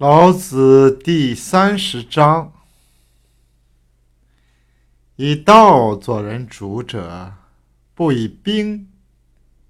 [0.00, 2.54] 老子第三十章：
[5.16, 7.34] 以道做人主者，
[7.94, 8.90] 不以兵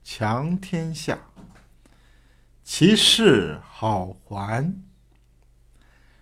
[0.05, 1.19] 强天下，
[2.63, 4.73] 其势好还。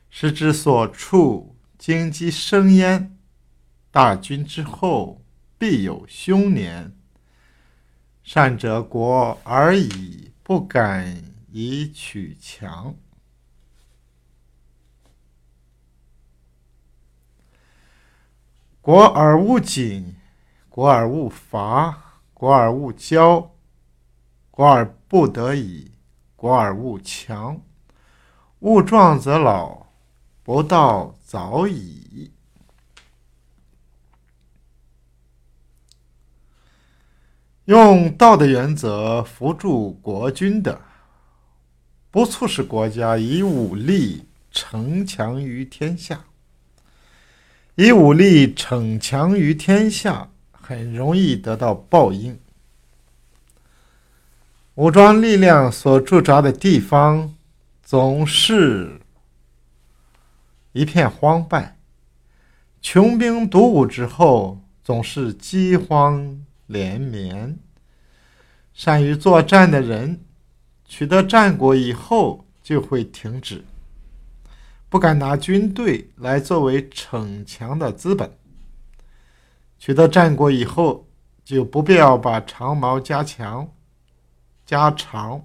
[0.09, 3.15] 时之所处，荆棘生焉。
[3.91, 5.21] 大军之后，
[5.59, 6.97] 必有凶年。
[8.23, 11.23] 善者国而已，不敢
[11.53, 12.97] 以取强。
[18.81, 20.17] 国而勿紧，
[20.69, 23.49] 国而勿伐，国而勿骄，
[24.51, 25.93] 国而不得已，
[26.37, 27.61] 国而勿强。
[28.61, 29.87] 勿壮则老，
[30.43, 32.33] 不道早已。
[37.67, 40.81] 用道的原则扶助国君的，
[42.11, 46.25] 不促使国家以武力逞强于天下。
[47.81, 52.37] 以武力逞强于天下，很容易得到报应。
[54.75, 57.37] 武装力量所驻扎的地方，
[57.81, 59.01] 总是
[60.73, 61.77] 一片荒败；
[62.83, 67.57] 穷兵黩武之后，总是饥荒连绵。
[68.75, 70.21] 善于作战的人，
[70.85, 73.63] 取得战果以后，就会停止。
[74.91, 78.33] 不敢拿军队来作为逞强的资本。
[79.79, 81.07] 取得战果以后，
[81.45, 83.71] 就不必要把长矛加强、
[84.65, 85.43] 加长；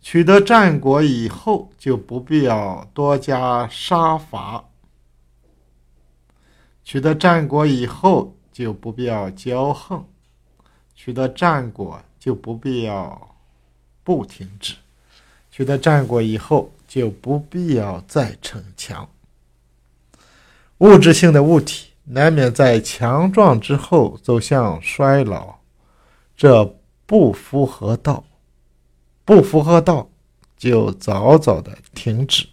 [0.00, 4.70] 取得战果以后，就不必要多加杀伐；
[6.84, 10.04] 取得战果以后，就不必要骄横；
[10.94, 13.34] 取得战果，就不必要
[14.04, 14.74] 不停止；
[15.50, 16.70] 取得战果以后。
[16.94, 19.08] 就不必要再逞强。
[20.78, 25.56] 物质性的物体难免在强壮之后走向衰老，
[26.36, 28.22] 这不符合道，
[29.24, 30.08] 不符合道
[30.56, 32.46] 就早早的停止。